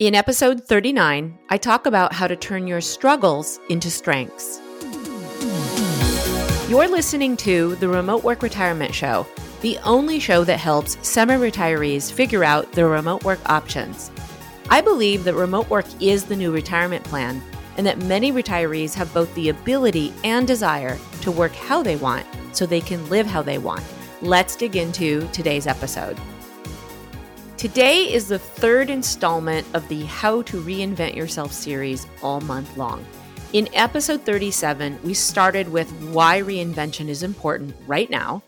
[0.00, 4.58] In episode 39, I talk about how to turn your struggles into strengths.
[6.70, 9.26] You're listening to the Remote Work Retirement Show,
[9.60, 14.10] the only show that helps semi retirees figure out their remote work options.
[14.70, 17.42] I believe that remote work is the new retirement plan
[17.76, 22.24] and that many retirees have both the ability and desire to work how they want
[22.52, 23.84] so they can live how they want.
[24.22, 26.18] Let's dig into today's episode.
[27.60, 33.04] Today is the third installment of the How to Reinvent Yourself series all month long.
[33.52, 38.42] In episode 37, we started with why reinvention is important right now,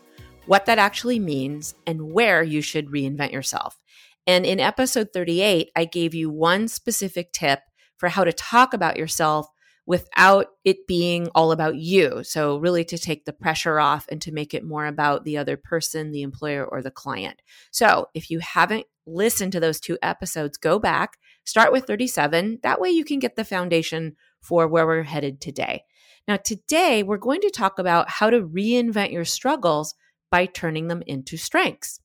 [0.47, 3.79] what that actually means, and where you should reinvent yourself.
[4.25, 7.59] And in episode 38, I gave you one specific tip
[7.97, 9.45] for how to talk about yourself
[9.85, 12.23] without it being all about you.
[12.23, 15.57] So, really, to take the pressure off and to make it more about the other
[15.57, 17.41] person, the employer, or the client.
[17.69, 22.59] So, if you haven't listened to those two episodes, go back, start with 37.
[22.63, 25.83] That way, you can get the foundation for where we're headed today.
[26.27, 29.95] Now, today, we're going to talk about how to reinvent your struggles
[30.31, 31.99] by turning them into strengths.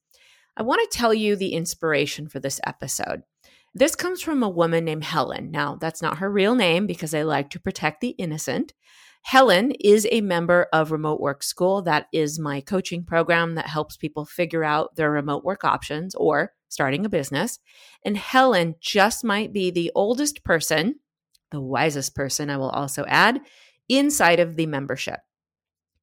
[0.56, 3.22] I want to tell you the inspiration for this episode.
[3.74, 5.52] This comes from a woman named Helen.
[5.52, 8.72] Now, that's not her real name because I like to protect the innocent.
[9.22, 11.82] Helen is a member of Remote Work School.
[11.82, 16.52] That is my coaching program that helps people figure out their remote work options or
[16.68, 17.58] starting a business.
[18.04, 20.96] And Helen just might be the oldest person,
[21.50, 23.40] the wisest person, I will also add,
[23.88, 25.20] inside of the membership.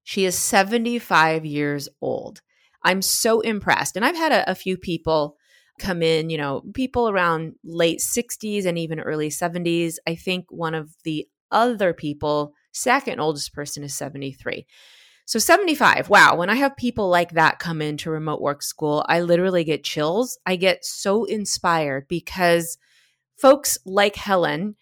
[0.04, 2.42] She is 75 years old.
[2.84, 3.96] I'm so impressed.
[3.96, 5.38] And I've had a, a few people
[5.80, 9.96] come in, you know, people around late 60s and even early 70s.
[10.08, 14.66] I think one of the other people, second oldest person, is 73.
[15.26, 16.10] So 75.
[16.10, 16.36] Wow.
[16.36, 20.38] When I have people like that come into remote work school, I literally get chills.
[20.46, 22.78] I get so inspired because
[23.36, 24.76] folks like Helen,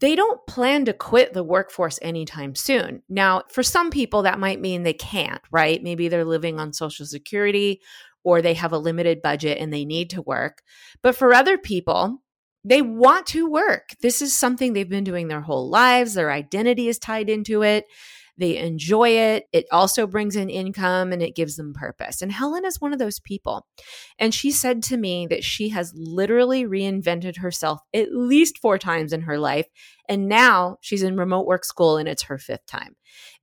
[0.00, 3.02] they don't plan to quit the workforce anytime soon.
[3.08, 5.82] Now, for some people, that might mean they can't, right?
[5.82, 7.80] Maybe they're living on Social Security
[8.22, 10.62] or they have a limited budget and they need to work.
[11.02, 12.22] But for other people,
[12.64, 13.90] they want to work.
[14.00, 16.14] This is something they've been doing their whole lives.
[16.14, 17.86] Their identity is tied into it.
[18.38, 19.44] They enjoy it.
[19.52, 22.22] It also brings in income and it gives them purpose.
[22.22, 23.66] And Helen is one of those people.
[24.18, 29.12] And she said to me that she has literally reinvented herself at least four times
[29.12, 29.66] in her life.
[30.08, 32.94] And now she's in remote work school and it's her fifth time.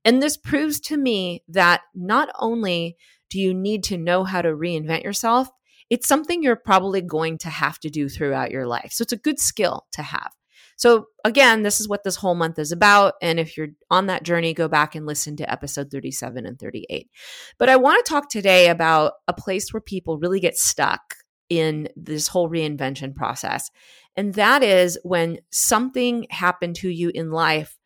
[0.04, 2.96] And this proves to me that not only
[3.28, 5.48] do you need to know how to reinvent yourself,
[5.90, 8.92] it's something you're probably going to have to do throughout your life.
[8.92, 10.35] So it's a good skill to have.
[10.76, 13.14] So, again, this is what this whole month is about.
[13.22, 17.10] And if you're on that journey, go back and listen to episode 37 and 38.
[17.58, 21.16] But I want to talk today about a place where people really get stuck
[21.48, 23.70] in this whole reinvention process.
[24.16, 27.78] And that is when something happened to you in life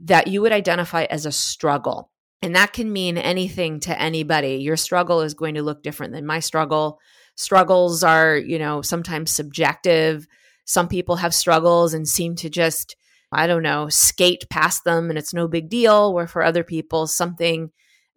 [0.00, 2.10] that you would identify as a struggle.
[2.42, 4.56] And that can mean anything to anybody.
[4.56, 6.98] Your struggle is going to look different than my struggle.
[7.36, 10.26] Struggles are, you know, sometimes subjective
[10.64, 12.96] some people have struggles and seem to just,
[13.32, 16.12] I don't know, skate past them and it's no big deal.
[16.12, 17.70] Where for other people, something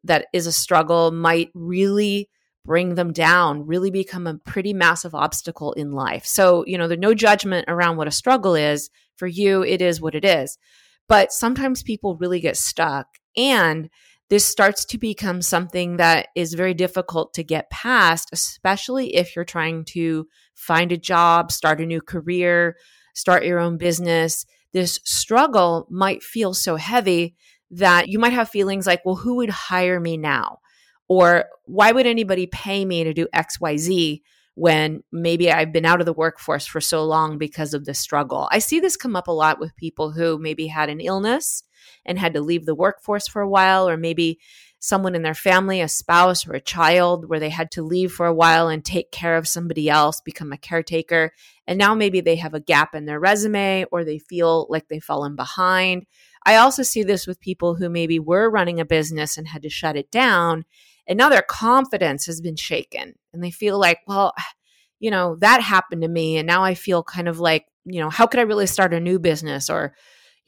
[0.03, 2.29] that is a struggle might really
[2.65, 6.25] bring them down, really become a pretty massive obstacle in life.
[6.25, 8.89] So, you know, there's no judgment around what a struggle is.
[9.15, 10.59] For you, it is what it is.
[11.07, 13.07] But sometimes people really get stuck.
[13.35, 13.89] And
[14.29, 19.45] this starts to become something that is very difficult to get past, especially if you're
[19.45, 22.75] trying to find a job, start a new career,
[23.13, 24.45] start your own business.
[24.73, 27.35] This struggle might feel so heavy
[27.71, 30.59] that you might have feelings like, well, who would hire me now?
[31.07, 34.21] Or why would anybody pay me to do XYZ
[34.55, 38.49] when maybe I've been out of the workforce for so long because of this struggle?
[38.51, 41.63] I see this come up a lot with people who maybe had an illness
[42.05, 44.39] and had to leave the workforce for a while, or maybe
[44.79, 48.25] someone in their family, a spouse or a child, where they had to leave for
[48.25, 51.31] a while and take care of somebody else, become a caretaker.
[51.65, 55.03] And now maybe they have a gap in their resume or they feel like they've
[55.03, 56.05] fallen behind.
[56.45, 59.69] I also see this with people who maybe were running a business and had to
[59.69, 60.65] shut it down.
[61.07, 64.33] And now their confidence has been shaken and they feel like, well,
[64.99, 66.37] you know, that happened to me.
[66.37, 68.99] And now I feel kind of like, you know, how could I really start a
[68.99, 69.93] new business or,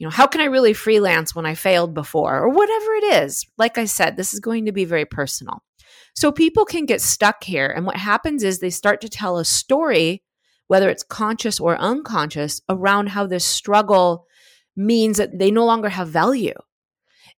[0.00, 3.44] you know, how can I really freelance when I failed before or whatever it is.
[3.58, 5.62] Like I said, this is going to be very personal.
[6.16, 7.66] So people can get stuck here.
[7.66, 10.22] And what happens is they start to tell a story,
[10.68, 14.26] whether it's conscious or unconscious, around how this struggle
[14.74, 16.54] means that they no longer have value.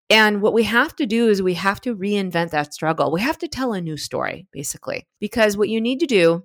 [0.08, 3.10] And what we have to do is we have to reinvent that struggle.
[3.10, 6.44] We have to tell a new story, basically, because what you need to do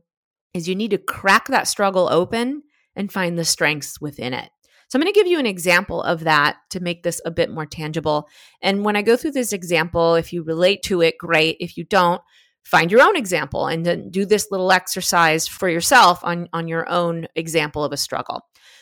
[0.56, 2.64] is you need to crack that struggle open
[2.96, 4.50] and find the strengths within it.
[4.88, 7.52] So I'm going to give you an example of that to make this a bit
[7.52, 8.28] more tangible.
[8.62, 11.58] And when I go through this example, if you relate to it, great.
[11.60, 12.22] If you don't,
[12.68, 16.88] find your own example and then do this little exercise for yourself on, on your
[16.90, 18.42] own example of a struggle.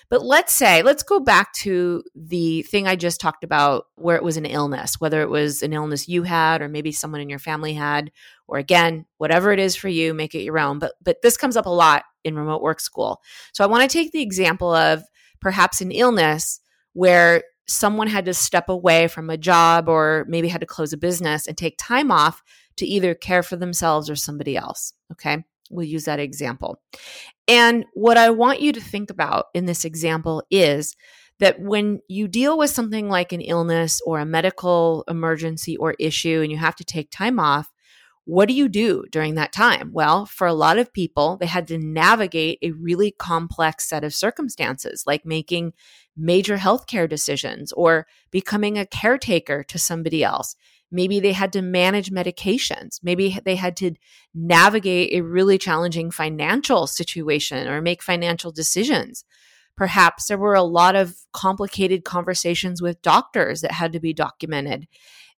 [0.09, 4.23] But let's say, let's go back to the thing I just talked about where it
[4.23, 7.37] was an illness, whether it was an illness you had or maybe someone in your
[7.37, 8.11] family had,
[8.47, 10.79] or again, whatever it is for you, make it your own.
[10.79, 13.21] But but this comes up a lot in remote work school.
[13.53, 15.03] So I want to take the example of
[15.45, 16.59] perhaps an illness
[16.93, 20.97] where someone had to step away from a job or maybe had to close a
[20.97, 22.41] business and take time off
[22.77, 24.93] to either care for themselves or somebody else.
[25.11, 25.43] Okay.
[25.69, 26.81] We'll use that example.
[27.47, 30.95] And what I want you to think about in this example is
[31.37, 36.41] that when you deal with something like an illness or a medical emergency or issue
[36.41, 37.71] and you have to take time off,
[38.25, 39.91] what do you do during that time?
[39.93, 44.15] Well, for a lot of people, they had to navigate a really complex set of
[44.15, 45.73] circumstances, like making
[46.17, 50.55] major healthcare decisions or becoming a caretaker to somebody else.
[50.91, 52.99] Maybe they had to manage medications.
[53.03, 53.91] Maybe they had to
[54.33, 59.23] navigate a really challenging financial situation or make financial decisions.
[59.77, 64.87] Perhaps there were a lot of complicated conversations with doctors that had to be documented.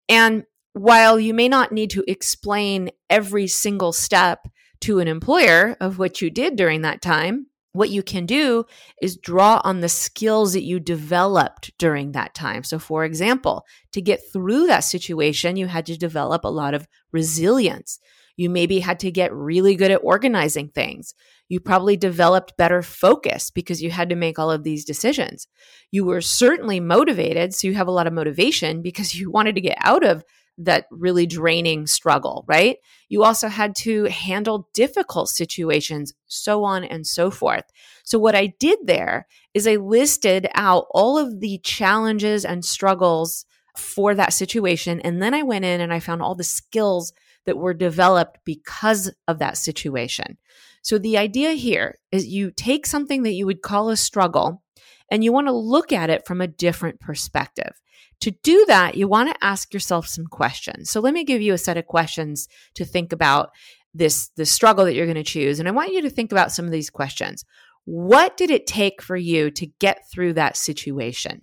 [0.09, 0.44] And
[0.76, 4.46] while you may not need to explain every single step
[4.78, 8.67] to an employer of what you did during that time, what you can do
[9.00, 12.62] is draw on the skills that you developed during that time.
[12.62, 16.87] So, for example, to get through that situation, you had to develop a lot of
[17.11, 17.99] resilience.
[18.37, 21.14] You maybe had to get really good at organizing things.
[21.49, 25.46] You probably developed better focus because you had to make all of these decisions.
[25.90, 27.55] You were certainly motivated.
[27.55, 30.23] So, you have a lot of motivation because you wanted to get out of
[30.58, 32.79] that really draining struggle, right?
[33.08, 37.64] You also had to handle difficult situations, so on and so forth.
[38.05, 43.44] So, what I did there is I listed out all of the challenges and struggles
[43.76, 45.00] for that situation.
[45.00, 47.12] And then I went in and I found all the skills
[47.44, 50.38] that were developed because of that situation.
[50.82, 54.62] So, the idea here is you take something that you would call a struggle
[55.11, 57.73] and you want to look at it from a different perspective.
[58.20, 60.91] To do that, you want to ask yourself some questions.
[60.91, 63.50] So let me give you a set of questions to think about
[63.94, 66.53] this the struggle that you're going to choose and I want you to think about
[66.53, 67.44] some of these questions.
[67.85, 71.43] What did it take for you to get through that situation?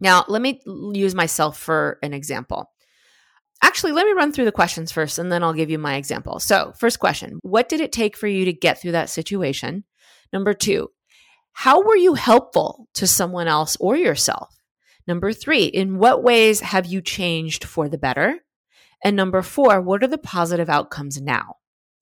[0.00, 0.60] Now, let me
[0.94, 2.70] use myself for an example.
[3.60, 6.38] Actually, let me run through the questions first and then I'll give you my example.
[6.38, 9.84] So, first question What did it take for you to get through that situation?
[10.32, 10.90] Number two,
[11.52, 14.54] how were you helpful to someone else or yourself?
[15.06, 18.40] Number three, in what ways have you changed for the better?
[19.02, 21.56] And number four, what are the positive outcomes now?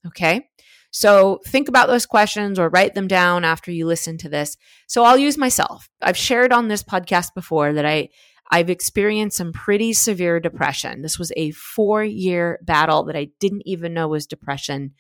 [0.07, 0.49] Okay.
[0.91, 4.57] So think about those questions or write them down after you listen to this.
[4.87, 5.89] So I'll use myself.
[6.01, 8.09] I've shared on this podcast before that I
[8.51, 11.03] I've experienced some pretty severe depression.
[11.03, 14.95] This was a 4-year battle that I didn't even know was depression.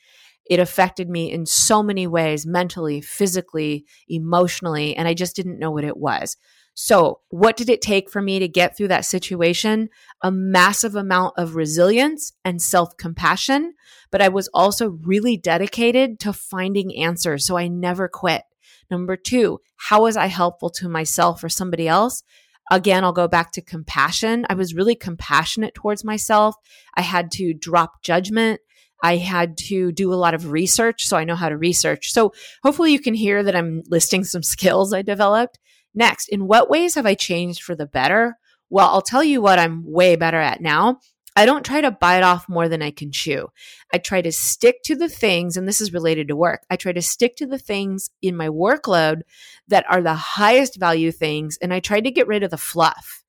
[0.48, 5.70] It affected me in so many ways, mentally, physically, emotionally, and I just didn't know
[5.70, 6.36] what it was.
[6.78, 9.88] So, what did it take for me to get through that situation?
[10.22, 13.72] A massive amount of resilience and self compassion,
[14.10, 17.46] but I was also really dedicated to finding answers.
[17.46, 18.42] So, I never quit.
[18.90, 22.22] Number two, how was I helpful to myself or somebody else?
[22.70, 24.44] Again, I'll go back to compassion.
[24.50, 26.56] I was really compassionate towards myself.
[26.94, 28.60] I had to drop judgment.
[29.02, 32.12] I had to do a lot of research, so I know how to research.
[32.12, 35.58] So hopefully you can hear that I'm listing some skills I developed.
[35.94, 38.36] Next, in what ways have I changed for the better?
[38.68, 41.00] Well, I'll tell you what I'm way better at now.
[41.38, 43.48] I don't try to bite off more than I can chew.
[43.92, 46.64] I try to stick to the things, and this is related to work.
[46.70, 49.20] I try to stick to the things in my workload
[49.68, 53.22] that are the highest value things, and I try to get rid of the fluff.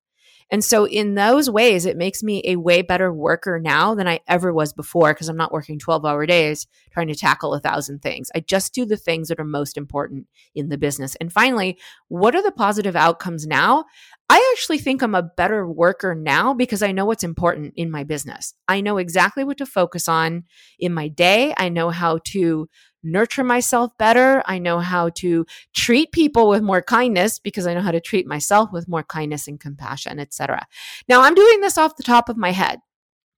[0.50, 4.22] And so, in those ways, it makes me a way better worker now than I
[4.28, 8.02] ever was before because I'm not working 12 hour days trying to tackle a thousand
[8.02, 8.32] things.
[8.34, 11.16] I just do the things that are most important in the business.
[11.16, 11.78] And finally,
[12.08, 13.86] what are the positive outcomes now?
[14.30, 18.04] I actually think I'm a better worker now because I know what's important in my
[18.04, 18.54] business.
[18.68, 20.44] I know exactly what to focus on
[20.80, 21.54] in my day.
[21.58, 22.68] I know how to
[23.04, 24.44] nurture myself better.
[24.46, 28.28] I know how to treat people with more kindness because I know how to treat
[28.28, 30.68] myself with more kindness and compassion, etc.
[31.08, 32.80] Now, I'm doing this off the top of my head.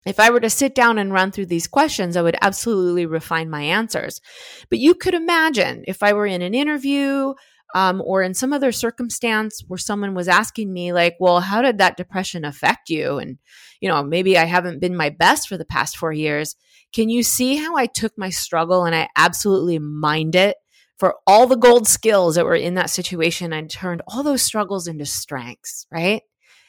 [0.05, 3.49] If I were to sit down and run through these questions, I would absolutely refine
[3.49, 4.21] my answers.
[4.69, 7.33] But you could imagine if I were in an interview
[7.75, 11.77] um, or in some other circumstance where someone was asking me, like, well, how did
[11.77, 13.17] that depression affect you?
[13.17, 13.37] And,
[13.79, 16.55] you know, maybe I haven't been my best for the past four years.
[16.93, 20.57] Can you see how I took my struggle and I absolutely mined it
[20.97, 24.87] for all the gold skills that were in that situation and turned all those struggles
[24.87, 26.23] into strengths, right?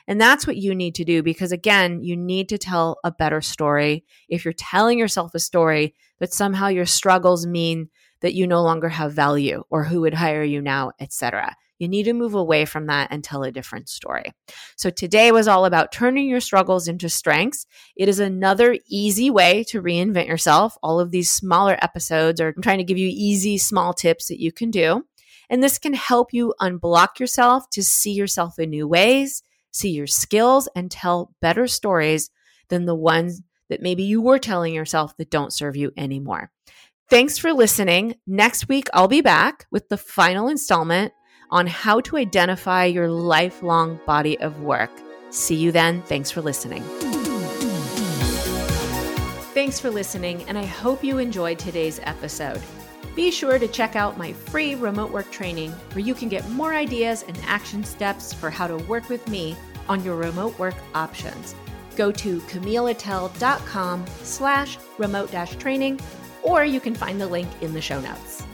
[0.07, 3.40] And that's what you need to do because, again, you need to tell a better
[3.40, 4.04] story.
[4.28, 7.88] If you're telling yourself a story that somehow your struggles mean
[8.21, 11.57] that you no longer have value or who would hire you now, etc.
[11.79, 14.33] You need to move away from that and tell a different story.
[14.77, 17.67] So today was all about turning your struggles into strengths.
[17.97, 20.77] It is another easy way to reinvent yourself.
[20.83, 24.53] All of these smaller episodes are trying to give you easy small tips that you
[24.53, 25.05] can do.
[25.49, 30.07] And this can help you unblock yourself to see yourself in new ways, see your
[30.07, 32.31] skills and tell better stories
[32.69, 36.50] than the ones that maybe you were telling yourself that don't serve you anymore.
[37.11, 38.14] Thanks for listening.
[38.29, 41.12] Next week, I'll be back with the final installment
[41.50, 44.93] on how to identify your lifelong body of work.
[45.31, 46.02] See you then.
[46.02, 46.85] Thanks for listening.
[49.52, 52.62] Thanks for listening, and I hope you enjoyed today's episode.
[53.17, 56.75] Be sure to check out my free remote work training where you can get more
[56.75, 59.57] ideas and action steps for how to work with me
[59.88, 61.57] on your remote work options.
[61.97, 65.99] Go to camilleattell.com slash remote dash training,
[66.43, 68.45] or you can find the link in the show notes.